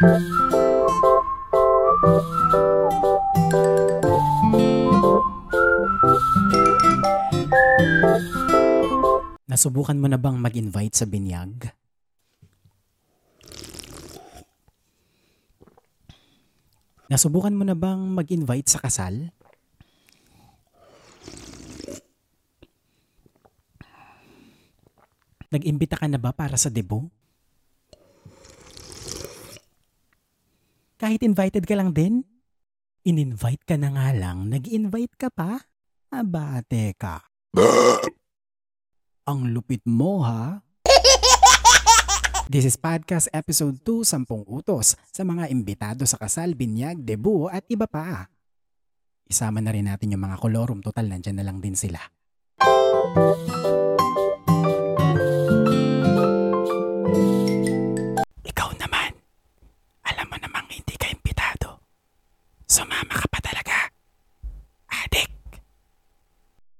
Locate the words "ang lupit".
39.32-39.80